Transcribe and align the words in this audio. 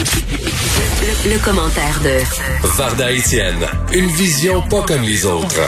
Le, 0.00 1.30
le 1.34 1.38
commentaire 1.44 2.00
de 2.02 2.20
Varda 2.78 3.12
Etienne, 3.12 3.66
une 3.92 4.06
vision 4.06 4.62
pas 4.62 4.82
comme 4.82 5.02
les 5.02 5.26
autres. 5.26 5.60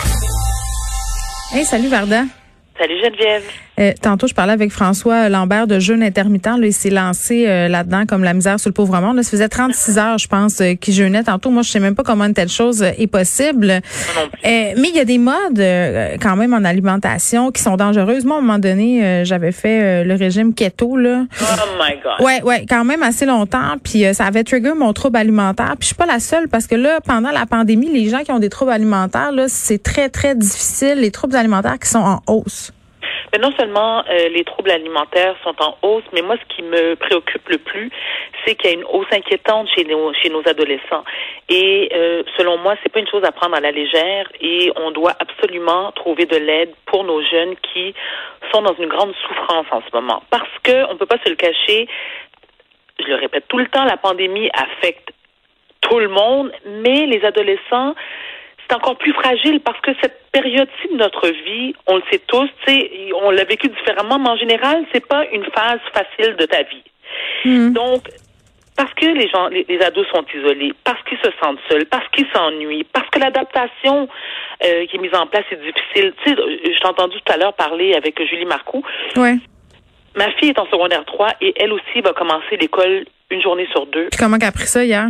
Hey, 1.52 1.66
salut 1.66 1.88
Varda. 1.88 2.22
Salut 2.82 2.98
Geneviève. 3.00 3.44
Euh, 3.80 3.92
tantôt, 4.00 4.26
je 4.26 4.34
parlais 4.34 4.52
avec 4.52 4.70
François 4.70 5.28
Lambert 5.28 5.66
de 5.66 5.78
Jeûne 5.78 6.02
intermittent. 6.02 6.46
Là, 6.46 6.66
il 6.66 6.72
s'est 6.72 6.90
lancé 6.90 7.46
euh, 7.46 7.68
là-dedans 7.68 8.04
comme 8.06 8.22
la 8.22 8.34
misère 8.34 8.60
sur 8.60 8.68
le 8.68 8.74
pauvre 8.74 9.00
monde. 9.00 9.16
Là, 9.16 9.22
ça 9.22 9.30
faisait 9.30 9.48
36 9.48 9.98
heures, 9.98 10.18
je 10.18 10.28
pense, 10.28 10.60
euh, 10.60 10.74
qu'il 10.74 10.92
jeûnait. 10.92 11.22
Tantôt, 11.22 11.50
moi, 11.50 11.62
je 11.62 11.70
sais 11.70 11.80
même 11.80 11.94
pas 11.94 12.02
comment 12.02 12.24
une 12.24 12.34
telle 12.34 12.50
chose 12.50 12.82
est 12.82 13.06
possible. 13.06 13.80
mais 14.44 14.74
il 14.76 14.94
y 14.94 15.00
a 15.00 15.04
des 15.04 15.18
modes 15.18 15.62
quand 16.20 16.36
même 16.36 16.52
en 16.52 16.64
alimentation 16.64 17.50
qui 17.50 17.62
sont 17.62 17.76
dangereuses. 17.76 18.24
Moi, 18.24 18.36
à 18.36 18.38
un 18.38 18.42
moment 18.42 18.58
donné, 18.58 19.24
j'avais 19.24 19.52
fait 19.52 20.04
le 20.04 20.14
régime 20.14 20.52
keto. 20.54 20.96
Là. 20.96 21.24
Oh 21.40 21.44
my 21.78 21.94
God. 22.02 22.26
Ouais, 22.26 22.42
ouais, 22.42 22.66
quand 22.68 22.84
même 22.84 23.02
assez 23.02 23.26
longtemps. 23.26 23.76
Puis 23.82 24.04
ça 24.12 24.26
avait 24.26 24.44
trigger 24.44 24.74
mon 24.74 24.92
trouble 24.92 25.16
alimentaire. 25.16 25.74
Puis 25.78 25.82
je 25.82 25.86
suis 25.86 25.94
pas 25.94 26.06
la 26.06 26.20
seule 26.20 26.48
parce 26.48 26.66
que 26.66 26.74
là, 26.74 27.00
pendant 27.00 27.30
la 27.30 27.46
pandémie, 27.46 27.90
les 27.90 28.08
gens 28.10 28.20
qui 28.20 28.32
ont 28.32 28.38
des 28.38 28.50
troubles 28.50 28.72
alimentaires, 28.72 29.32
là, 29.32 29.46
c'est 29.48 29.82
très, 29.82 30.08
très 30.08 30.34
difficile. 30.34 30.96
Les 30.96 31.10
troubles 31.10 31.36
alimentaires 31.36 31.78
qui 31.78 31.88
sont 31.88 31.98
en 31.98 32.20
hausse. 32.26 32.71
Non 33.40 33.50
seulement 33.58 34.04
euh, 34.10 34.28
les 34.28 34.44
troubles 34.44 34.70
alimentaires 34.70 35.36
sont 35.42 35.54
en 35.62 35.78
hausse, 35.80 36.04
mais 36.12 36.20
moi, 36.20 36.36
ce 36.36 36.54
qui 36.54 36.62
me 36.62 36.96
préoccupe 36.96 37.48
le 37.48 37.56
plus, 37.58 37.90
c'est 38.44 38.54
qu'il 38.54 38.70
y 38.70 38.74
a 38.74 38.76
une 38.76 38.84
hausse 38.84 39.06
inquiétante 39.10 39.68
chez 39.74 39.84
nos, 39.84 40.12
chez 40.12 40.28
nos 40.28 40.46
adolescents. 40.46 41.04
Et 41.48 41.88
euh, 41.94 42.22
selon 42.36 42.58
moi, 42.58 42.74
c'est 42.82 42.90
pas 42.92 43.00
une 43.00 43.08
chose 43.08 43.24
à 43.24 43.32
prendre 43.32 43.56
à 43.56 43.60
la 43.60 43.70
légère 43.70 44.30
et 44.40 44.70
on 44.76 44.90
doit 44.90 45.14
absolument 45.18 45.92
trouver 45.92 46.26
de 46.26 46.36
l'aide 46.36 46.74
pour 46.84 47.04
nos 47.04 47.22
jeunes 47.22 47.56
qui 47.72 47.94
sont 48.52 48.60
dans 48.60 48.74
une 48.74 48.88
grande 48.88 49.14
souffrance 49.26 49.66
en 49.70 49.80
ce 49.80 49.96
moment. 49.96 50.22
Parce 50.30 50.58
que 50.62 50.92
on 50.92 50.96
peut 50.96 51.06
pas 51.06 51.18
se 51.24 51.30
le 51.30 51.36
cacher, 51.36 51.88
je 52.98 53.06
le 53.06 53.14
répète 53.14 53.44
tout 53.48 53.58
le 53.58 53.66
temps, 53.66 53.84
la 53.84 53.96
pandémie 53.96 54.50
affecte 54.52 55.10
tout 55.80 55.98
le 55.98 56.08
monde, 56.08 56.52
mais 56.66 57.06
les 57.06 57.24
adolescents 57.24 57.94
c'est 58.72 58.76
encore 58.76 58.96
plus 58.96 59.12
fragile 59.12 59.60
parce 59.60 59.80
que 59.80 59.90
cette 60.00 60.18
période-ci 60.32 60.88
de 60.92 60.96
notre 60.96 61.28
vie, 61.28 61.74
on 61.86 61.96
le 61.96 62.02
sait 62.10 62.20
tous, 62.26 62.48
on 63.22 63.30
l'a 63.30 63.44
vécu 63.44 63.68
différemment, 63.68 64.18
mais 64.18 64.30
en 64.30 64.36
général, 64.36 64.84
c'est 64.92 65.06
pas 65.06 65.24
une 65.32 65.44
phase 65.44 65.80
facile 65.92 66.36
de 66.36 66.46
ta 66.46 66.62
vie. 66.62 66.82
Hmm. 67.44 67.72
Donc, 67.72 68.08
parce 68.74 68.92
que 68.94 69.06
les 69.06 69.28
gens, 69.28 69.48
les, 69.48 69.80
ados 69.82 70.06
sont 70.08 70.24
isolés, 70.34 70.72
parce 70.84 71.02
qu'ils 71.04 71.18
se 71.18 71.28
sentent 71.42 71.58
seuls, 71.68 71.84
parce 71.86 72.08
qu'ils 72.08 72.26
s'ennuient, 72.34 72.84
parce 72.84 73.08
que 73.10 73.18
l'adaptation 73.18 74.08
euh, 74.64 74.86
qui 74.86 74.96
est 74.96 75.00
mise 75.00 75.14
en 75.14 75.26
place 75.26 75.44
est 75.50 75.56
difficile. 75.56 76.14
Tu 76.24 76.30
sais, 76.30 76.36
je 76.36 76.80
t'ai 76.80 76.86
entendu 76.86 77.16
tout 77.24 77.32
à 77.32 77.36
l'heure 77.36 77.52
parler 77.52 77.94
avec 77.94 78.18
Julie 78.26 78.46
Marcoux. 78.46 78.82
Ouais. 79.16 79.36
Ma 80.16 80.30
fille 80.32 80.50
est 80.50 80.58
en 80.58 80.66
secondaire 80.66 81.04
3 81.04 81.28
et 81.42 81.52
elle 81.56 81.72
aussi 81.72 82.00
va 82.02 82.12
commencer 82.12 82.56
l'école 82.58 83.04
une 83.30 83.42
journée 83.42 83.66
sur 83.70 83.86
deux. 83.86 84.08
Puis 84.10 84.18
comment 84.18 84.38
qu'elle 84.38 84.48
a 84.48 84.52
pris 84.52 84.66
ça 84.66 84.84
hier? 84.84 85.08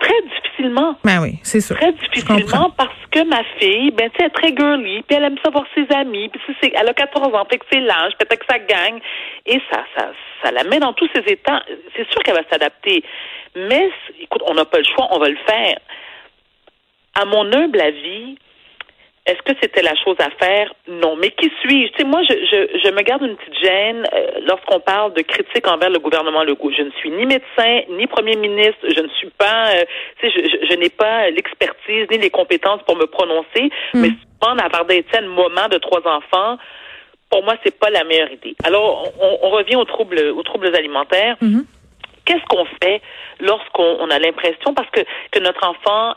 Très 0.00 0.22
difficilement. 0.22 0.96
Ben 1.04 1.20
oui, 1.20 1.38
c'est 1.42 1.60
sûr. 1.60 1.76
Très 1.76 1.92
difficilement 1.92 2.70
parce 2.76 2.96
que 3.10 3.22
ma 3.24 3.44
fille, 3.58 3.90
ben 3.90 4.10
tu 4.10 4.16
sais, 4.16 4.20
elle 4.20 4.26
est 4.26 4.30
très 4.30 4.56
girly, 4.56 5.02
puis 5.02 5.16
elle 5.16 5.24
aime 5.24 5.38
savoir 5.44 5.64
ses 5.74 5.86
amis, 5.94 6.28
puis 6.28 6.40
c'est, 6.60 6.72
elle 6.74 6.88
a 6.88 6.94
14 6.94 7.34
ans, 7.34 7.46
fait 7.50 7.58
que 7.58 7.66
c'est 7.70 7.80
l'âge, 7.80 8.12
peut-être 8.18 8.38
que 8.38 8.46
ça 8.50 8.58
gagne, 8.58 9.00
et 9.46 9.60
ça, 9.70 9.84
ça, 9.96 10.12
ça 10.42 10.50
la 10.52 10.64
met 10.64 10.78
dans 10.78 10.92
tous 10.92 11.08
ses 11.14 11.30
états. 11.30 11.62
C'est 11.96 12.10
sûr 12.10 12.22
qu'elle 12.22 12.34
va 12.34 12.48
s'adapter, 12.50 13.04
mais 13.54 13.90
écoute, 14.20 14.42
on 14.46 14.54
n'a 14.54 14.64
pas 14.64 14.78
le 14.78 14.84
choix, 14.84 15.08
on 15.10 15.18
va 15.18 15.28
le 15.28 15.38
faire. 15.46 15.78
À 17.14 17.24
mon 17.24 17.52
humble 17.52 17.80
avis, 17.80 18.38
est-ce 19.26 19.42
que 19.42 19.52
c'était 19.62 19.82
la 19.82 19.94
chose 19.96 20.16
à 20.18 20.30
faire? 20.42 20.72
Non. 20.88 21.14
Mais 21.16 21.30
qui 21.30 21.50
suis-je? 21.60 21.92
Tu 21.92 21.98
sais, 21.98 22.04
moi, 22.04 22.22
je, 22.22 22.32
je, 22.32 22.78
je, 22.82 22.90
me 22.90 23.02
garde 23.02 23.22
une 23.22 23.36
petite 23.36 23.62
gêne 23.62 24.04
euh, 24.12 24.40
lorsqu'on 24.46 24.80
parle 24.80 25.12
de 25.12 25.22
critique 25.22 25.68
envers 25.68 25.90
le 25.90 25.98
gouvernement 25.98 26.42
Legault. 26.42 26.72
Je 26.76 26.82
ne 26.82 26.90
suis 26.92 27.10
ni 27.10 27.26
médecin, 27.26 27.82
ni 27.90 28.06
premier 28.06 28.36
ministre. 28.36 28.80
Je 28.82 29.00
ne 29.00 29.08
suis 29.08 29.30
pas, 29.30 29.74
euh, 29.74 29.84
tu 30.20 30.30
sais, 30.30 30.32
je, 30.34 30.66
je, 30.70 30.74
n'ai 30.76 30.88
pas 30.88 31.28
l'expertise 31.30 32.06
ni 32.10 32.18
les 32.18 32.30
compétences 32.30 32.82
pour 32.86 32.96
me 32.96 33.06
prononcer. 33.06 33.70
Hmm. 33.92 34.00
Mais 34.00 34.08
souvent, 34.08 34.56
avoir 34.56 34.90
Étienne, 34.90 35.26
moment 35.26 35.68
de 35.70 35.76
trois 35.78 36.00
enfants, 36.06 36.56
pour 37.30 37.44
moi, 37.44 37.54
c'est 37.62 37.78
pas 37.78 37.90
la 37.90 38.04
meilleure 38.04 38.32
idée. 38.32 38.56
Alors, 38.64 39.12
on, 39.20 39.38
on 39.42 39.50
revient 39.50 39.76
aux 39.76 39.84
troubles, 39.84 40.32
aux 40.34 40.42
troubles 40.42 40.74
alimentaires. 40.74 41.36
Mm-hmm 41.42 41.64
qu'est-ce 42.24 42.44
qu'on 42.48 42.64
fait 42.82 43.00
lorsqu'on 43.40 44.10
a 44.10 44.18
l'impression, 44.18 44.74
parce 44.74 44.90
que, 44.90 45.00
que 45.30 45.38
notre 45.40 45.66
enfant 45.66 46.14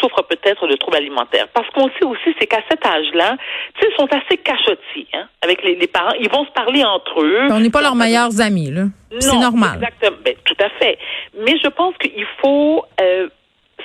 souffre 0.00 0.22
peut-être 0.22 0.66
de 0.66 0.76
troubles 0.76 0.96
alimentaires? 0.96 1.48
Parce 1.52 1.68
qu'on 1.70 1.88
sait 1.98 2.04
aussi, 2.04 2.34
c'est 2.38 2.46
qu'à 2.46 2.62
cet 2.70 2.84
âge-là, 2.84 3.36
tu 3.74 3.80
sais, 3.80 3.88
ils 3.90 3.96
sont 3.96 4.08
assez 4.12 4.38
cachotis 4.38 5.08
hein, 5.14 5.28
avec 5.42 5.62
les, 5.62 5.86
parents. 5.86 6.14
Ils 6.20 6.30
vont 6.30 6.44
se 6.44 6.52
parler 6.52 6.84
entre 6.84 7.22
eux. 7.22 7.48
On 7.50 7.60
n'est 7.60 7.70
pas 7.70 7.82
leurs 7.82 7.96
meilleurs 7.96 8.40
amis, 8.40 8.70
là. 8.70 8.84
C'est 9.18 9.38
normal. 9.38 9.74
Exactement. 9.76 10.16
Ben, 10.24 10.34
tout 10.44 10.56
à 10.58 10.70
fait. 10.78 10.98
Mais 11.38 11.54
je 11.62 11.68
pense 11.68 11.94
qu'il 11.98 12.26
faut... 12.40 12.84
Euh, 13.00 13.28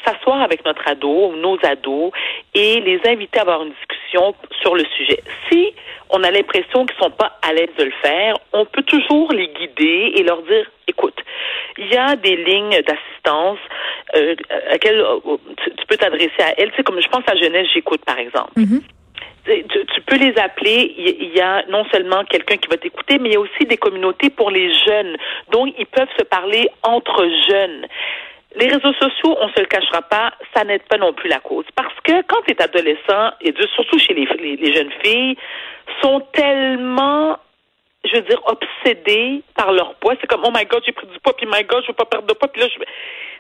s'asseoir 0.08 0.42
avec 0.42 0.66
notre 0.66 0.88
ado, 0.88 1.36
nos 1.36 1.58
ados, 1.64 2.12
et 2.54 2.80
les 2.80 3.02
inviter 3.06 3.40
à 3.40 3.42
avoir 3.42 3.64
une 3.64 3.74
discussion 3.74 4.34
sur 4.62 4.76
le 4.76 4.86
sujet. 4.96 5.22
Si 5.50 5.74
on 6.10 6.24
a 6.24 6.32
l'impression 6.32 6.86
qu'ils 6.86 6.98
sont 6.98 7.12
pas 7.12 7.38
à 7.42 7.54
l'aise 7.54 7.70
de 7.78 7.84
le 7.84 7.94
faire, 8.02 8.36
on 8.54 8.66
peut 8.66 8.84
toujours 8.84 9.32
les 9.34 9.48
guider 9.50 10.14
et 10.16 10.24
leur 10.24 10.42
dire, 10.44 10.70
écoute, 10.88 11.18
il 11.78 11.88
y 11.88 11.98
a 11.98 12.16
des 12.16 12.36
lignes 12.36 12.82
d'assistance 12.82 13.60
euh, 14.16 14.36
à 14.50 14.72
laquelle 14.72 15.00
euh, 15.00 15.38
tu, 15.64 15.86
peux 15.88 15.98
t'adresser 15.98 16.42
à 16.42 16.54
elles. 16.58 16.72
Tu 16.72 16.78
sais, 16.78 16.84
comme 16.84 17.02
je 17.02 17.10
pense 17.10 17.24
à 17.28 17.36
Jeunesse, 17.36 17.68
j'écoute, 17.74 18.04
par 18.06 18.18
exemple. 18.18 18.54
Mm-hmm. 18.58 18.82
Tu, 19.46 20.02
peux 20.02 20.18
les 20.18 20.38
appeler. 20.38 20.94
Il 20.98 21.34
y 21.34 21.40
a 21.40 21.64
non 21.70 21.86
seulement 21.92 22.24
quelqu'un 22.26 22.58
qui 22.58 22.68
va 22.68 22.78
t'écouter, 22.78 23.18
mais 23.18 23.30
il 23.30 23.34
y 23.34 23.38
a 23.38 23.40
aussi 23.40 23.66
des 23.66 23.78
communautés 23.78 24.30
pour 24.30 24.52
les 24.52 24.74
jeunes. 24.74 25.16
Donc, 25.52 25.74
ils 25.78 25.86
peuvent 25.86 26.10
se 26.18 26.24
parler 26.24 26.70
entre 26.84 27.26
jeunes. 27.50 27.88
Les 28.60 28.68
réseaux 28.68 28.94
sociaux, 28.94 29.38
on 29.40 29.50
se 29.50 29.60
le 29.60 29.66
cachera 29.66 30.02
pas, 30.02 30.34
ça 30.56 30.64
n'aide 30.64 30.84
pas 30.84 30.98
non 30.98 31.14
plus 31.14 31.30
la 31.30 31.40
cause. 31.40 31.66
Parce 31.76 31.94
que 32.04 32.22
quand 32.24 32.42
tu 32.48 32.54
es 32.54 32.62
adolescent, 32.62 33.32
et 33.42 33.54
surtout 33.76 34.00
chez 34.00 34.14
les, 34.14 34.26
les 34.56 34.74
jeunes 34.74 34.92
filles, 35.04 35.38
sont 36.02 36.22
tellement 36.34 37.38
je 38.08 38.16
veux 38.16 38.22
dire, 38.24 38.42
obsédés 38.46 39.44
par 39.56 39.72
leur 39.72 39.96
poids. 39.96 40.16
C'est 40.20 40.28
comme, 40.28 40.44
oh 40.46 40.52
my 40.54 40.66
God, 40.66 40.84
j'ai 40.86 40.92
pris 40.92 41.08
du 41.08 41.20
poids, 41.20 41.36
puis 41.36 41.46
my 41.46 41.64
God, 41.64 41.84
je 41.84 41.88
veux 41.88 41.94
pas 41.94 42.06
perdre 42.06 42.28
de 42.28 42.34
poids, 42.34 42.48
puis 42.48 42.62
là, 42.62 42.68
je... 42.68 42.80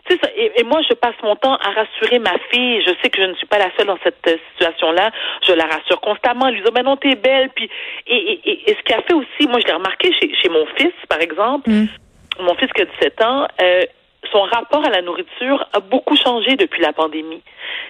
Tu 0.09 0.17
sais, 0.17 0.33
et, 0.37 0.61
et, 0.61 0.63
moi, 0.63 0.81
je 0.87 0.93
passe 0.93 1.15
mon 1.21 1.35
temps 1.35 1.55
à 1.55 1.69
rassurer 1.71 2.19
ma 2.19 2.37
fille. 2.49 2.81
Je 2.81 2.93
sais 3.01 3.09
que 3.09 3.21
je 3.21 3.27
ne 3.27 3.33
suis 3.35 3.45
pas 3.45 3.57
la 3.57 3.69
seule 3.77 3.87
dans 3.87 3.97
cette 4.03 4.25
euh, 4.27 4.37
situation-là. 4.53 5.11
Je 5.45 5.51
la 5.51 5.65
rassure 5.65 5.99
constamment, 5.99 6.49
lui 6.49 6.59
disant, 6.59 6.71
mais 6.73 6.83
non, 6.83 6.95
t'es 6.95 7.15
belle. 7.15 7.49
Puis, 7.53 7.69
et, 8.07 8.15
et, 8.15 8.71
et, 8.71 8.77
ce 8.77 8.83
qui 8.83 8.93
a 8.93 9.01
fait 9.01 9.13
aussi, 9.13 9.49
moi, 9.49 9.59
je 9.59 9.67
l'ai 9.67 9.73
remarqué 9.73 10.13
chez, 10.13 10.33
chez 10.33 10.47
mon 10.47 10.65
fils, 10.77 10.93
par 11.09 11.19
exemple, 11.19 11.69
mm. 11.69 11.87
mon 12.39 12.55
fils 12.55 12.71
qui 12.71 12.83
a 12.83 12.85
17 12.85 13.21
ans, 13.21 13.47
euh, 13.61 13.83
son 14.31 14.41
rapport 14.41 14.85
à 14.85 14.89
la 14.89 15.01
nourriture 15.01 15.67
a 15.73 15.79
beaucoup 15.79 16.15
changé 16.15 16.55
depuis 16.55 16.81
la 16.81 16.93
pandémie. 16.93 17.41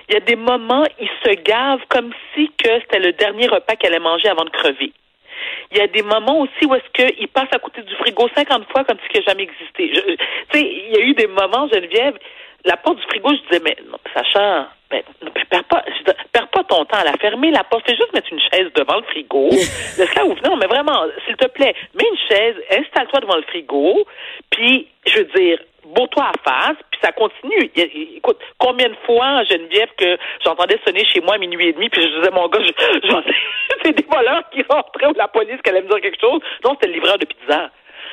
Il 0.10 0.14
y 0.14 0.18
a 0.18 0.22
des 0.22 0.36
moments, 0.36 0.86
il 1.00 1.10
se 1.24 1.34
gave 1.42 1.80
comme 1.90 2.12
si 2.34 2.52
c'était 2.64 3.00
le 3.00 3.14
dernier 3.14 3.48
repas 3.48 3.76
qu'elle 3.76 3.94
allait 3.94 4.04
manger 4.04 4.30
avant 4.30 4.46
de 4.46 4.50
crever. 4.50 4.94
Il 5.72 5.78
y 5.78 5.82
a 5.82 5.88
des 5.88 6.02
moments 6.02 6.40
aussi 6.40 6.66
où 6.66 6.76
est-ce 6.76 6.90
qu'il 6.94 7.28
passe 7.28 7.50
à 7.52 7.60
côté 7.60 7.82
du 7.82 7.94
frigo 7.96 8.28
50 8.36 8.70
fois 8.72 8.84
comme 8.84 8.98
si 8.98 9.08
il 9.14 9.20
n'a 9.20 9.26
jamais 9.28 9.44
existé. 9.44 9.92
Tu 9.92 10.60
sais, 10.60 10.62
il 10.62 10.96
y 10.96 10.98
a 10.98 11.02
eu 11.02 11.14
des 11.14 11.28
moments, 11.28 11.68
Geneviève, 11.68 12.18
la 12.66 12.78
porte 12.78 12.98
du 12.98 13.04
frigo, 13.04 13.30
je 13.30 13.50
disais, 13.50 13.62
mais 13.64 13.78
Sacha, 14.14 14.70
ben, 14.90 15.02
perds 15.50 15.64
pas, 15.66 15.84
perds 16.32 16.48
pas 16.48 16.64
ton 16.64 16.86
temps 16.86 16.98
à 16.98 17.04
la 17.04 17.14
fermer, 17.14 17.52
la 17.52 17.64
porte. 17.64 17.86
Fais 17.88 17.96
juste 17.96 18.14
mettre 18.14 18.32
une 18.32 18.40
chaise 18.40 18.72
devant 18.76 18.98
le 18.98 19.04
frigo. 19.04 19.50
Laisse-la 19.98 20.26
ouvrir. 20.26 20.44
Non, 20.50 20.58
mais 20.58 20.68
vraiment, 20.68 21.06
s'il 21.26 21.36
te 21.36 21.48
plaît, 21.48 21.76
mets 21.94 22.08
une 22.10 22.18
chaise, 22.30 22.56
installe-toi 22.72 23.20
devant 23.22 23.36
le 23.36 23.44
frigo, 23.44 24.06
puis, 24.50 24.88
je 25.06 25.20
veux 25.20 25.26
dire, 25.36 25.60
beau-toi 25.86 26.24
à 26.24 26.50
face, 26.50 26.78
puis 26.92 27.00
ça 27.02 27.12
continue. 27.12 27.72
Écoute, 28.16 28.40
combien 28.58 28.90
de 28.90 28.96
fois, 29.06 29.44
Geneviève, 29.46 29.90
que 29.98 30.18
j'entendais 30.44 30.80
sonner 30.86 31.06
chez 31.06 31.22
moi 31.22 31.36
à 31.36 31.38
minuit 31.38 31.70
et 31.70 31.74
demi, 31.74 31.90
puis 31.90 32.02
je 32.02 32.08
disais, 32.08 32.32
mon 32.32 32.48
gars, 32.48 32.60
j'en 33.04 33.22
c'est 33.84 33.94
des 33.94 34.06
voleurs 34.10 34.44
qui 34.52 34.64
rentraient 34.70 35.08
ou 35.08 35.14
la 35.14 35.28
police 35.28 35.62
qui 35.64 35.70
allait 35.70 35.82
me 35.82 35.90
dire 35.90 36.02
quelque 36.02 36.20
chose. 36.20 36.42
Non, 36.64 36.72
c'était 36.72 36.88
le 36.88 36.94
livreur 36.94 37.18
de 37.18 37.26
pizza. 37.26 37.70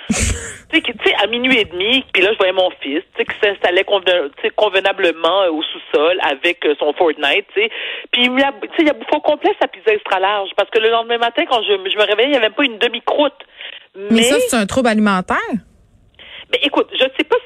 Tu 0.09 0.93
sais, 1.05 1.15
à 1.23 1.27
minuit 1.27 1.59
et 1.59 1.65
demi, 1.65 2.05
puis 2.13 2.23
là, 2.23 2.33
je 2.33 2.39
voyais 2.39 2.53
mon 2.53 2.71
fils, 2.81 3.03
tu 3.15 3.19
sais, 3.19 3.25
qui 3.25 3.35
s'installait 3.43 3.85
convenablement 4.57 5.43
euh, 5.43 5.51
au 5.51 5.63
sous-sol 5.63 6.19
avec 6.23 6.65
euh, 6.67 6.75
son 6.79 6.93
Fortnite, 6.95 7.47
tu 7.55 7.63
sais. 7.63 7.71
Puis, 8.11 8.25
il 8.27 8.87
y 8.87 8.91
a 8.91 8.93
bouffé 8.93 9.17
au 9.17 9.21
complet 9.21 9.55
sa 9.61 9.69
pizza 9.69 9.93
extra 9.93 10.21
large, 10.21 10.51
parce 10.57 10.71
que 10.71 10.79
le 10.79 10.91
lendemain 10.91 11.19
matin, 11.19 11.45
quand 11.49 11.63
je, 11.63 11.73
je 11.73 11.97
me 11.97 12.07
réveillais, 12.07 12.29
il 12.29 12.33
n'y 12.33 12.37
avait 12.37 12.49
même 12.49 12.55
pas 12.55 12.65
une 12.65 12.79
demi-croûte. 12.79 13.33
Mais, 14.11 14.23
ça, 14.23 14.41
c'est 14.41 14.57
un 14.57 14.67
trouble 14.67 14.89
alimentaire? 14.89 15.39
Mais 16.53 16.59
écoute, 16.63 16.89
je 16.93 17.05
sais 17.17 17.25
pas 17.25 17.37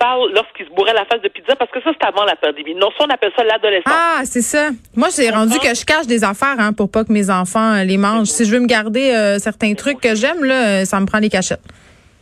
parles 0.00 0.32
lorsqu'il 0.34 0.66
se 0.66 0.70
bourrait 0.72 0.94
la 0.94 1.04
face 1.04 1.20
de 1.20 1.28
pizza 1.28 1.54
parce 1.54 1.70
que 1.70 1.80
ça 1.82 1.90
c'est 1.92 2.06
avant 2.06 2.24
la 2.24 2.34
pandémie. 2.34 2.74
Non, 2.74 2.88
ça 2.98 3.04
on 3.06 3.10
appelle 3.10 3.32
ça 3.36 3.44
l'adolescence. 3.44 3.92
Ah, 3.94 4.22
c'est 4.24 4.42
ça. 4.42 4.70
Moi, 4.96 5.08
j'ai 5.14 5.30
rendu 5.30 5.58
que 5.58 5.74
je 5.74 5.84
cache 5.84 6.06
des 6.06 6.24
affaires 6.24 6.56
hein, 6.58 6.72
pour 6.72 6.90
pas 6.90 7.04
que 7.04 7.12
mes 7.12 7.30
enfants 7.30 7.74
euh, 7.74 7.84
les 7.84 7.98
mangent. 7.98 8.28
Si 8.28 8.44
je 8.44 8.52
veux 8.54 8.60
me 8.60 8.66
garder 8.66 9.12
euh, 9.12 9.38
certains 9.38 9.74
trucs 9.74 10.00
que 10.00 10.14
j'aime 10.14 10.42
là, 10.44 10.80
euh, 10.80 10.84
ça 10.84 10.98
me 11.00 11.06
prend 11.06 11.20
des 11.20 11.28
cachettes. 11.28 11.62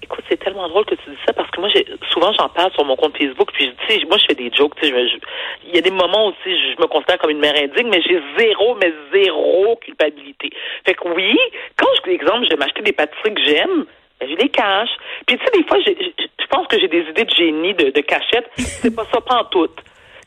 Écoute, 0.02 0.24
c'est 0.28 0.38
tellement 0.42 0.68
drôle 0.68 0.86
que 0.86 0.94
tu 0.94 1.10
dis 1.10 1.16
ça 1.26 1.32
parce 1.32 1.50
que 1.50 1.60
moi, 1.60 1.68
j'ai 1.74 1.86
souvent 2.12 2.32
j'en 2.32 2.48
parle 2.48 2.72
sur 2.72 2.84
mon 2.84 2.96
compte 2.96 3.16
Facebook. 3.16 3.50
Puis, 3.52 3.72
tu 3.86 3.94
sais, 3.94 4.00
moi, 4.06 4.16
je 4.18 4.24
fais 4.28 4.34
des 4.34 4.50
jokes. 4.56 4.74
Tu 4.80 4.88
sais, 4.88 4.94
il 5.66 5.74
y 5.74 5.78
a 5.78 5.82
des 5.82 5.90
moments 5.90 6.28
aussi, 6.28 6.50
je 6.50 6.80
me 6.80 6.86
considère 6.86 7.18
comme 7.18 7.30
une 7.30 7.40
mère 7.40 7.54
indigne, 7.54 7.88
mais 7.90 8.02
j'ai 8.02 8.20
zéro, 8.38 8.76
mais 8.80 8.92
zéro 9.12 9.76
culpabilité. 9.76 10.50
Fait 10.86 10.94
que 10.94 11.08
oui, 11.08 11.36
quand 11.76 11.88
je, 12.04 12.10
exemple, 12.10 12.44
je 12.44 12.50
vais 12.50 12.56
m'acheter 12.56 12.82
des 12.82 12.92
pâtisseries 12.92 13.34
que 13.34 13.44
j'aime, 13.44 13.84
je 14.20 14.34
les 14.34 14.48
cache. 14.48 14.90
Puis 15.26 15.38
tu 15.38 15.44
sais, 15.44 15.50
des 15.52 15.66
fois, 15.66 15.78
je 15.80 16.46
pense 16.50 16.66
que 16.66 16.78
j'ai 16.78 16.88
des 16.88 17.02
idées 17.02 17.24
de 17.24 17.34
génie, 17.34 17.74
de, 17.74 17.90
de 17.90 18.00
cachette. 18.00 18.50
C'est 18.56 18.94
pas 18.94 19.04
ça, 19.12 19.20
pas 19.20 19.42
en 19.42 19.44
tout. 19.44 19.68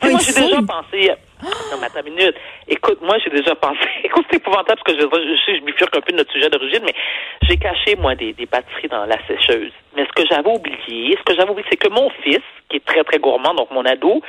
Ah, 0.02 0.10
moi, 0.10 0.20
j'ai 0.20 0.34
déjà 0.34 0.62
pensé. 0.62 1.12
Non, 1.44 1.78
mais 1.80 1.88
attends 1.88 2.06
une 2.06 2.14
minute. 2.14 2.36
Écoute, 2.68 3.00
moi, 3.02 3.18
j'ai 3.24 3.30
déjà 3.30 3.56
pensé. 3.56 3.88
Écoute, 4.04 4.26
c'est 4.30 4.38
épouvantable 4.38 4.80
parce 4.84 4.84
que 4.84 4.94
je, 4.94 5.06
je 5.06 5.56
je 5.58 5.62
bifurque 5.64 5.96
un 5.96 6.02
peu 6.02 6.12
de 6.12 6.18
notre 6.18 6.32
sujet 6.32 6.50
d'origine, 6.50 6.82
mais 6.86 6.96
j'ai 7.44 7.58
caché, 7.58 7.96
moi, 7.96 8.16
des, 8.16 8.34
des 8.34 8.46
batteries 8.46 8.88
dans 8.88 9.06
la 9.06 9.18
sécheuse. 9.28 9.72
Mais 9.96 10.06
ce 10.06 10.12
que 10.12 10.28
j'avais 10.28 10.50
oublié, 10.50 11.18
ce 11.18 11.24
que 11.24 11.36
j'avais 11.36 11.52
oublié, 11.52 11.68
c'est 11.70 11.78
que 11.78 11.90
mon 11.90 12.10
fils, 12.24 12.42
qui 12.70 12.78
est 12.78 12.86
très, 12.86 13.04
très 13.04 13.20
gourmand, 13.20 13.54
donc 13.54 13.70
mon 13.72 13.86
ado, 13.86 14.22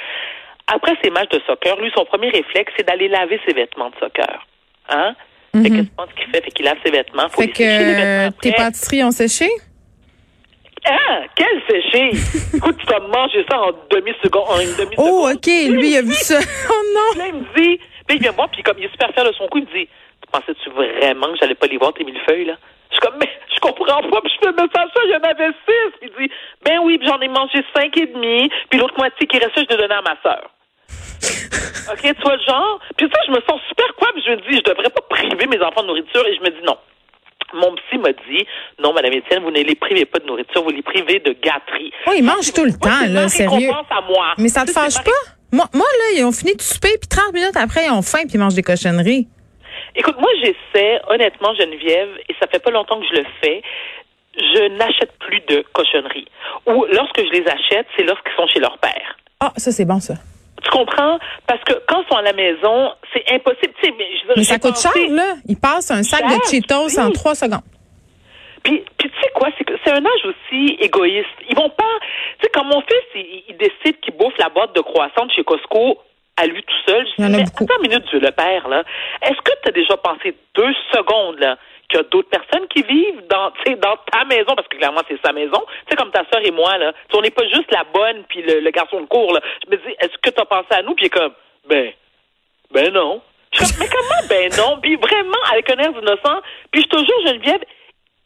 après 0.67 0.97
ses 1.03 1.11
matchs 1.11 1.31
de 1.31 1.41
soccer, 1.47 1.77
lui, 1.81 1.91
son 1.97 2.05
premier 2.05 2.31
réflexe, 2.31 2.73
c'est 2.77 2.87
d'aller 2.87 3.09
laver 3.09 3.41
ses 3.47 3.55
vêtements 3.55 3.91
de 3.91 3.97
soccer. 3.97 4.47
Hein? 4.89 5.15
Fait 5.55 5.69
que 5.69 5.75
Mhm. 5.75 5.85
tu 5.87 5.91
penses 5.97 6.09
qu'il 6.17 6.27
fait? 6.33 6.43
Fait 6.45 6.51
qu'il 6.51 6.65
lave 6.65 6.79
ses 6.85 6.91
vêtements. 6.91 7.29
Faut 7.29 7.41
Fait 7.43 7.47
les 7.49 7.53
que 7.53 7.59
sécher, 7.59 7.85
les 7.85 7.93
euh, 7.95 7.95
vêtements 8.25 8.39
tes 8.41 8.49
après. 8.51 8.65
pâtisseries 8.65 9.05
ont 9.05 9.11
séché? 9.11 9.49
Ah, 10.85 11.21
quel 11.37 11.63
séché! 11.71 12.11
Écoute, 12.57 12.77
tu 12.79 12.87
vas 12.87 12.99
manger 13.01 13.45
ça 13.49 13.61
en 13.61 13.71
demi-seconde, 13.91 14.45
en 14.49 14.59
une 14.61 14.75
demi-seconde. 14.77 14.97
Oh, 14.99 15.29
OK. 15.33 15.47
Lui, 15.47 15.91
il 15.93 15.97
a 15.99 16.03
vu 16.03 16.13
ça. 16.15 16.39
Oh 16.71 16.83
non. 16.95 17.19
Là, 17.23 17.29
il 17.29 17.35
me 17.35 17.45
dit, 17.57 17.79
puis 18.07 18.17
il 18.17 18.21
vient 18.23 18.33
me 18.33 18.37
voir, 18.37 18.49
puis 18.51 18.63
comme 18.63 18.79
il 18.79 18.87
est 18.87 18.91
super 18.91 19.13
fier 19.15 19.25
de 19.25 19.33
son 19.33 19.47
coup, 19.49 19.59
il 19.59 19.67
me 19.67 19.73
dit, 19.79 19.87
tu 19.87 20.29
pensais-tu 20.33 20.71
vraiment 20.71 21.29
que 21.33 21.39
j'allais 21.41 21.55
pas 21.55 21.67
les 21.69 21.77
voir 21.79 21.93
tes 21.93 22.03
millefeuilles, 22.05 22.47
là? 22.47 22.57
Je 22.91 22.97
suis 22.97 23.01
comme, 23.01 23.17
mais 23.21 23.29
je 23.55 23.61
comprends 23.61 24.03
pas, 24.03 24.21
puis 24.23 24.33
je 24.35 24.39
fais 24.41 24.53
le 24.53 24.57
message, 24.63 24.89
ça, 24.95 25.01
il 25.05 25.11
y 25.11 25.17
en 25.17 25.21
avait 25.31 25.53
six. 25.67 25.99
Puis 26.01 26.11
il 26.19 26.27
dit, 26.29 26.33
ben 26.65 26.79
oui, 26.83 26.99
puis 26.99 27.07
j'en 27.07 27.21
ai 27.21 27.29
mangé 27.29 27.63
cinq 27.77 27.97
et 27.97 28.07
demi, 28.07 28.51
puis 28.69 28.81
l'autre 28.81 28.95
moitié 28.99 29.27
qui 29.27 29.39
restait, 29.39 29.63
je 29.71 29.77
l'ai 29.77 29.83
donné 29.83 29.95
à 29.95 30.03
ma 30.03 30.17
sœur. 30.23 30.51
OK, 31.93 32.01
tu 32.03 32.23
vois 32.23 32.37
le 32.37 32.43
genre? 32.47 32.81
Puis 32.97 33.07
ça, 33.13 33.19
je 33.27 33.31
me 33.33 33.41
sens 33.49 33.61
super 33.69 33.87
quoi, 33.97 34.09
je 34.25 34.31
me 34.31 34.37
dis, 34.51 34.59
je 34.59 34.71
devrais 34.71 34.91
pas 34.91 35.03
priver 35.11 35.47
mes 35.47 35.61
enfants 35.61 35.83
de 35.83 35.89
nourriture, 35.89 36.27
et 36.27 36.37
je 36.37 36.41
me 36.41 36.51
dis 36.51 36.65
non. 36.67 36.77
Mon 37.55 37.75
psy 37.75 37.99
m'a 37.99 38.13
dit, 38.13 38.47
non, 38.79 38.95
Madame 38.95 39.13
Étienne, 39.13 39.43
vous 39.43 39.51
ne 39.51 39.61
les 39.61 39.75
privez 39.75 40.07
pas 40.07 40.19
de 40.21 40.27
nourriture, 40.27 40.63
vous 40.63 40.71
les 40.71 40.83
privez 40.83 41.19
de 41.21 41.33
gâterie. 41.33 41.93
Oh, 42.07 42.13
ils 42.17 42.25
mangent 42.25 42.53
tout 42.55 42.65
le 42.65 42.73
temps, 42.73 43.07
là, 43.09 43.29
sérieux. 43.29 43.69
à 43.91 44.01
moi. 44.03 44.33
Mais 44.39 44.49
ça 44.49 44.65
te 44.65 44.73
ma 44.73 44.83
fâche 44.83 45.05
pas? 45.05 45.11
Moi, 45.53 45.67
moi, 45.75 45.87
là, 45.99 46.19
ils 46.19 46.25
ont 46.25 46.33
fini 46.33 46.57
de 46.57 46.63
souper, 46.63 46.97
puis 46.99 47.09
30 47.09 47.35
minutes 47.35 47.57
après, 47.57 47.85
ils 47.85 47.93
ont 47.93 48.01
faim, 48.01 48.21
puis 48.21 48.35
ils 48.35 48.39
mangent 48.41 48.55
des 48.55 48.63
cochonneries. 48.63 49.29
Écoute, 49.95 50.17
moi, 50.19 50.31
j'essaie, 50.43 51.01
honnêtement, 51.09 51.55
Geneviève, 51.55 52.09
et 52.27 52.35
ça 52.41 52.47
fait 52.51 52.59
pas 52.59 52.71
longtemps 52.71 52.99
que 52.99 53.07
je 53.13 53.21
le 53.21 53.27
fais, 53.43 53.63
je 54.35 54.69
n'achète 54.79 55.13
plus 55.19 55.41
de 55.49 55.63
cochonneries. 55.75 56.29
Ou 56.67 56.87
lorsque 56.91 57.19
je 57.19 57.31
les 57.39 57.45
achète, 57.47 57.87
c'est 57.97 58.05
lorsqu'ils 58.05 58.33
sont 58.35 58.47
chez 58.47 58.61
leur 58.61 58.79
père. 58.79 59.19
Ah, 59.41 59.53
ça, 59.59 59.73
c'est 59.73 59.85
bon, 59.85 60.01
ça. 60.01 60.15
Tu 60.65 60.71
comprends? 60.71 61.19
Parce 61.47 61.63
que 61.65 61.75
quand 61.89 62.03
ils 62.03 62.09
sont 62.09 62.17
à 62.17 62.23
la 62.23 62.33
maison, 62.33 62.93
c'est 63.13 63.25
impossible. 63.33 63.73
Tu 63.81 63.89
sais, 63.89 63.95
mais, 63.99 64.07
je 64.17 64.29
veux 64.29 64.35
dire, 64.35 64.37
Mais 64.37 64.43
j'ai 64.43 64.53
ça 64.53 64.59
coûte 64.59 64.73
pensé- 64.75 64.89
cher, 65.07 65.11
là. 65.11 65.35
Ils 65.49 65.57
passent 65.59 65.91
un 65.91 66.03
sac 66.03 66.23
de 66.25 66.39
Cheetos 66.49 66.99
en. 67.01 67.11
3 67.11 67.35
secondes. 67.35 67.61
Puis, 68.63 68.85
puis 68.97 69.11
tu 69.11 69.21
sais 69.21 69.31
quoi, 69.35 69.49
c'est 69.59 69.65
que 69.65 69.75
c'est 69.85 69.91
un 69.91 70.05
âge 70.05 70.25
aussi 70.25 70.77
égoïste. 70.81 71.27
Ils 71.51 71.57
vont 71.57 71.71
pas. 71.71 71.85
Tu 72.39 72.45
sais, 72.45 72.51
quand 72.55 72.65
mon 72.65 72.81
fils, 72.83 73.03
il, 73.17 73.43
il 73.49 73.57
décide 73.57 73.99
qu'il 74.01 74.15
bouffe 74.15 74.37
la 74.39 74.49
boîte 74.51 74.75
de 74.77 74.81
croissants 74.81 75.29
chez 75.35 75.43
Costco 75.43 75.99
à 76.37 76.47
lui 76.47 76.63
tout 76.63 76.75
seul, 76.87 77.05
je 77.07 77.23
dis, 77.25 77.31
mais 77.31 77.43
attends 77.43 77.67
une 77.83 77.89
minute, 77.91 78.05
Dieu 78.09 78.19
le 78.21 78.31
père, 78.31 78.67
là. 78.69 78.85
Est-ce 79.21 79.37
que 79.43 79.53
tu 79.63 79.69
as 79.69 79.73
déjà 79.73 79.97
pensé 79.99 80.35
deux 80.55 80.73
secondes, 80.93 81.39
là, 81.41 81.59
qu'il 81.93 82.01
y 82.01 82.07
a 82.07 82.09
d'autres 82.09 82.31
personnes 82.31 82.67
qui 82.69 82.83
vivent 82.83 83.27
dans, 83.29 83.53
dans 83.77 83.97
ta 84.11 84.25
maison, 84.25 84.55
parce 84.57 84.67
que 84.69 84.77
clairement, 84.77 85.03
c'est 85.09 85.21
sa 85.25 85.33
maison. 85.33 85.63
Tu 85.87 85.91
sais, 85.91 85.97
comme 85.97 86.11
ta 86.11 86.25
sœur 86.33 86.41
et 86.43 86.51
moi, 86.51 86.79
là. 86.79 86.93
On 87.13 87.21
n'est 87.21 87.31
pas 87.31 87.47
juste 87.49 87.71
la 87.71 87.85
bonne 87.85 88.25
puis 88.29 88.43
le, 88.43 88.61
le 88.61 88.71
garçon 88.71 89.01
de 89.01 89.07
cours, 89.07 89.33
là. 89.33 89.41
Je 89.65 89.71
me 89.71 89.77
dis, 89.77 89.95
est-ce 90.01 90.17
que 90.23 90.31
tu 90.31 90.41
as 90.41 90.47
pensé 90.47 90.69
à 90.71 90.83
nous? 90.83 90.95
Puis 90.95 91.05
il 91.05 91.07
est 91.07 91.11
comme, 91.11 91.35
ben, 91.69 91.93
ben 92.71 92.93
non. 92.93 93.21
Je 93.53 93.65
mais 93.79 93.87
comment 93.87 94.29
ben 94.29 94.51
non? 94.57 94.81
Puis 94.81 94.97
vraiment, 94.97 95.39
avec 95.53 95.69
un 95.71 95.77
air 95.77 95.91
innocent. 95.91 96.41
Puis 96.71 96.83
je 96.83 96.89
te 96.89 96.97
jure, 96.97 97.27
Geneviève, 97.27 97.63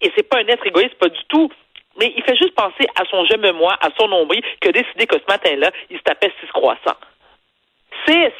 et 0.00 0.12
c'est 0.16 0.22
pas 0.22 0.38
un 0.38 0.46
être 0.46 0.64
égoïste, 0.66 0.94
pas 0.98 1.08
du 1.08 1.24
tout. 1.28 1.50
Mais 1.98 2.12
il 2.16 2.22
fait 2.22 2.36
juste 2.36 2.54
penser 2.54 2.86
à 2.94 3.04
son 3.10 3.24
je 3.24 3.36
me 3.36 3.52
moi, 3.52 3.76
à 3.80 3.88
son 3.98 4.06
nombril, 4.06 4.42
qui 4.60 4.68
a 4.68 4.72
décidé 4.72 5.06
que 5.06 5.16
ce 5.16 5.24
matin-là, 5.28 5.70
il 5.90 5.98
se 5.98 6.02
tapait 6.02 6.32
six 6.40 6.50
croissants. 6.52 6.98
Six! 8.06 8.32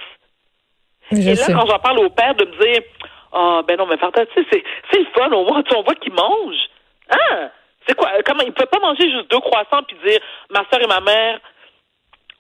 Je 1.11 1.17
Et 1.17 1.34
là, 1.34 1.37
sais. 1.37 1.52
quand 1.52 1.67
j'en 1.67 1.79
parle 1.79 2.00
au 2.00 2.11
père, 2.11 2.34
de 2.34 2.44
me 2.44 2.50
dire 2.62 2.82
Ah, 3.32 3.61
ben 3.67 3.76
non, 3.76 3.87
mais 3.87 3.96
Farta, 3.99 4.25
tu 4.26 4.43
sais, 4.43 4.62
c'est, 4.90 4.99
le 4.99 5.06
fun, 5.14 5.31
au 5.32 5.44
moins, 5.44 5.62
tu 5.62 5.75
on 5.75 5.82
voit 5.82 5.94
qu'il 5.94 6.12
mange. 6.12 6.56
Hein? 7.11 7.50
C'est 7.87 7.94
quoi? 7.94 8.11
Comment? 8.25 8.43
Il 8.44 8.52
peut 8.52 8.67
pas 8.67 8.81
manger 8.81 9.11
juste 9.11 9.31
deux 9.31 9.40
croissants 9.40 9.82
puis 9.87 9.96
dire 10.05 10.19
Ma 10.50 10.64
soeur 10.70 10.82
et 10.82 10.87
ma 10.87 11.00
mère 11.00 11.38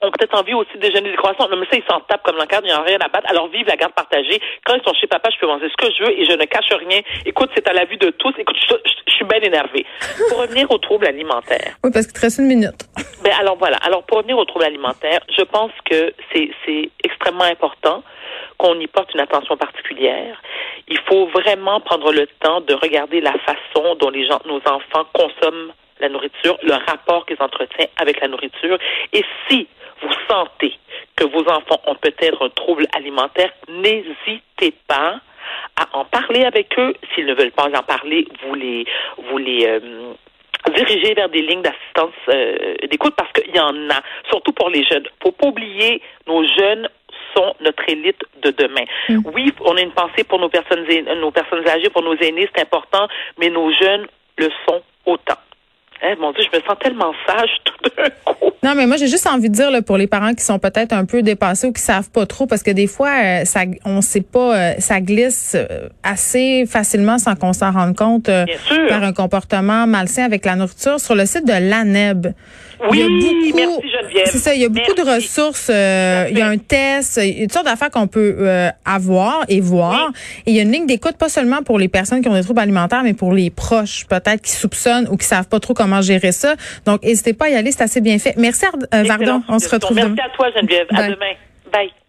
ont 0.02 0.10
peut-être 0.10 0.38
envie 0.38 0.52
aussi 0.54 0.72
de 0.74 0.80
déjeuner 0.80 1.10
des 1.10 1.16
croissants. 1.16 1.48
Non, 1.48 1.56
mais 1.56 1.66
ça, 1.70 1.76
ils 1.78 1.84
s'en 1.90 2.00
tapent 2.00 2.22
comme 2.22 2.36
l'encadre, 2.36 2.66
ils 2.66 2.74
n'ont 2.74 2.82
rien 2.84 2.98
à 3.00 3.08
battre. 3.08 3.30
Alors, 3.30 3.48
vive 3.48 3.66
la 3.66 3.76
garde 3.76 3.94
partagée. 3.94 4.40
Quand 4.64 4.74
ils 4.74 4.82
sont 4.84 4.92
chez 4.94 5.06
papa, 5.06 5.30
je 5.32 5.38
peux 5.38 5.46
manger 5.46 5.68
ce 5.70 5.76
que 5.76 5.90
je 5.92 6.02
veux 6.04 6.18
et 6.18 6.24
je 6.26 6.32
ne 6.32 6.44
cache 6.44 6.68
rien. 6.72 7.00
Écoute, 7.24 7.50
c'est 7.54 7.66
à 7.68 7.72
la 7.72 7.84
vue 7.86 7.96
de 7.96 8.10
tous. 8.10 8.34
Écoute, 8.38 8.56
je, 8.60 8.74
je- 8.74 8.92
je 9.06 9.12
suis 9.14 9.24
bien 9.24 9.40
énervée. 9.40 9.86
Pour 10.28 10.38
revenir 10.40 10.70
aux 10.70 10.78
troubles 10.78 11.06
alimentaires. 11.06 11.76
Oui, 11.82 11.90
parce 11.92 12.06
qu'il 12.06 12.12
te 12.14 12.20
reste 12.20 12.38
une 12.40 12.46
minute. 12.48 12.82
Ben 13.22 13.32
alors 13.40 13.56
voilà. 13.56 13.76
Alors 13.78 14.02
pour 14.04 14.18
revenir 14.18 14.36
aux 14.36 14.44
troubles 14.44 14.66
alimentaires, 14.66 15.20
je 15.34 15.42
pense 15.42 15.72
que 15.90 16.12
c'est 16.32 16.50
c'est 16.66 16.90
extrêmement 17.02 17.44
important 17.44 18.02
qu'on 18.58 18.78
y 18.80 18.86
porte 18.86 19.12
une 19.14 19.20
attention 19.20 19.56
particulière. 19.56 20.40
Il 20.88 20.98
faut 21.08 21.26
vraiment 21.26 21.80
prendre 21.80 22.12
le 22.12 22.26
temps 22.40 22.60
de 22.60 22.74
regarder 22.74 23.20
la 23.20 23.34
façon 23.38 23.94
dont 23.96 24.10
les 24.10 24.26
gens, 24.26 24.40
nos 24.46 24.60
enfants 24.66 25.06
consomment 25.12 25.72
la 26.00 26.08
nourriture, 26.08 26.58
le 26.62 26.74
rapport 26.74 27.26
qu'ils 27.26 27.40
entretiennent 27.40 27.88
avec 27.96 28.20
la 28.20 28.28
nourriture. 28.28 28.78
Et 29.12 29.24
si 29.48 29.66
vous 30.02 30.12
sentez 30.28 30.74
que 31.16 31.24
vos 31.24 31.42
enfants 31.48 31.80
ont 31.86 31.94
peut-être 31.94 32.44
un 32.44 32.50
trouble 32.50 32.86
alimentaire, 32.94 33.50
n'hésitez 33.68 34.74
pas 34.86 35.20
à 35.76 35.86
en 35.96 36.04
parler 36.04 36.44
avec 36.44 36.78
eux. 36.78 36.94
S'ils 37.14 37.26
ne 37.26 37.34
veulent 37.34 37.52
pas 37.52 37.68
en 37.68 37.82
parler, 37.82 38.26
vous 38.42 38.54
les, 38.54 38.84
vous 39.18 39.38
les 39.38 39.66
euh, 39.66 40.12
dirigez 40.74 41.14
vers 41.14 41.28
des 41.28 41.42
lignes 41.42 41.62
d'assistance 41.62 42.14
euh, 42.28 42.74
d'écoute 42.90 43.14
parce 43.16 43.32
qu'il 43.32 43.54
y 43.54 43.60
en 43.60 43.90
a, 43.90 44.00
surtout 44.28 44.52
pour 44.52 44.70
les 44.70 44.84
jeunes. 44.84 45.06
faut 45.22 45.32
pas 45.32 45.48
oublier, 45.48 46.02
nos 46.26 46.44
jeunes 46.44 46.88
sont 47.36 47.54
notre 47.60 47.82
élite 47.88 48.20
de 48.42 48.50
demain. 48.50 48.84
Oui, 49.34 49.52
on 49.60 49.76
a 49.76 49.80
une 49.80 49.92
pensée 49.92 50.24
pour 50.24 50.38
nos 50.38 50.48
personnes, 50.48 50.84
nos 51.20 51.30
personnes 51.30 51.66
âgées, 51.68 51.90
pour 51.90 52.02
nos 52.02 52.16
aînés, 52.16 52.48
c'est 52.54 52.62
important, 52.62 53.06
mais 53.38 53.50
nos 53.50 53.70
jeunes 53.72 54.06
le 54.38 54.48
sont 54.66 54.82
autant. 55.04 55.36
Hein, 56.02 56.14
mon 56.20 56.32
Dieu, 56.32 56.44
je 56.52 56.58
me 56.58 56.62
sens 56.62 56.76
tellement 56.78 57.12
sage 57.26 57.50
tout 57.64 57.90
d'un 57.96 58.10
coup. 58.24 58.50
Non, 58.62 58.74
mais 58.74 58.86
moi, 58.86 58.96
j'ai 58.96 59.06
juste 59.06 59.26
envie 59.26 59.48
de 59.48 59.54
dire 59.54 59.70
là, 59.70 59.80
pour 59.80 59.96
les 59.96 60.06
parents 60.06 60.34
qui 60.34 60.44
sont 60.44 60.58
peut-être 60.58 60.92
un 60.92 61.04
peu 61.04 61.22
dépassés 61.22 61.68
ou 61.68 61.72
qui 61.72 61.80
savent 61.80 62.10
pas 62.10 62.26
trop, 62.26 62.46
parce 62.46 62.62
que 62.62 62.70
des 62.70 62.86
fois, 62.86 63.08
euh, 63.08 63.44
ça, 63.44 63.60
on 63.84 64.00
sait 64.02 64.20
pas, 64.20 64.56
euh, 64.56 64.72
ça 64.78 65.00
glisse 65.00 65.56
euh, 65.56 65.88
assez 66.02 66.64
facilement 66.66 67.18
sans 67.18 67.34
qu'on 67.34 67.52
s'en 67.52 67.72
rende 67.72 67.96
compte 67.96 68.28
euh, 68.28 68.44
par 68.88 69.02
un 69.02 69.12
comportement 69.12 69.86
malsain 69.86 70.24
avec 70.24 70.44
la 70.44 70.56
nourriture. 70.56 71.00
Sur 71.00 71.14
le 71.14 71.24
site 71.24 71.46
de 71.46 71.52
l'ANEB, 71.52 72.28
Oui, 72.90 73.02
beaucoup, 73.02 73.56
merci 73.56 73.90
Geneviève. 73.90 74.26
c'est 74.26 74.38
ça, 74.38 74.54
il 74.54 74.60
y 74.60 74.64
a 74.64 74.68
beaucoup 74.68 74.94
de 74.94 75.02
ressources. 75.14 75.68
euh, 75.72 76.26
il 76.30 76.38
y 76.38 76.42
a 76.42 76.46
un 76.48 76.58
test, 76.58 77.18
il 77.22 77.38
y 77.38 77.42
a 77.42 77.42
toutes 77.44 77.52
sortes 77.54 77.66
d'affaires 77.66 77.90
qu'on 77.90 78.06
peut 78.06 78.36
euh, 78.40 78.68
avoir 78.84 79.44
et 79.48 79.60
voir. 79.60 80.10
Et 80.46 80.50
il 80.50 80.56
y 80.56 80.58
a 80.58 80.62
une 80.62 80.72
ligne 80.72 80.86
d'écoute 80.86 81.16
pas 81.16 81.28
seulement 81.28 81.62
pour 81.62 81.78
les 81.78 81.88
personnes 81.88 82.20
qui 82.22 82.28
ont 82.28 82.34
des 82.34 82.42
troubles 82.42 82.60
alimentaires, 82.60 83.02
mais 83.02 83.14
pour 83.14 83.32
les 83.32 83.50
proches, 83.50 84.06
peut-être 84.08 84.42
qui 84.42 84.52
soupçonnent 84.52 85.08
ou 85.10 85.16
qui 85.16 85.26
savent 85.26 85.48
pas 85.48 85.60
trop 85.60 85.74
comment 85.74 86.02
gérer 86.02 86.32
ça. 86.32 86.54
Donc, 86.84 87.02
n'hésitez 87.02 87.32
pas 87.32 87.46
à 87.46 87.48
y 87.50 87.54
aller, 87.54 87.72
c'est 87.72 87.82
assez 87.82 88.00
bien 88.00 88.18
fait. 88.18 88.34
Merci, 88.36 88.66
Ard- 88.66 88.74
euh, 88.94 89.02
Vardon. 89.04 89.42
On 89.48 89.58
se 89.58 89.68
retrouve 89.68 89.96
Merci 89.96 90.10
demain. 90.10 90.22
à 90.24 90.36
toi, 90.36 90.48
Geneviève. 90.54 90.86
À 90.90 90.94
Bye. 90.96 91.10
demain. 91.14 91.32
Bye. 91.72 92.05